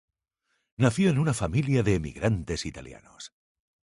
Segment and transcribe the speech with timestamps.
[0.77, 3.35] Nació en una familia de emigrantes italianos.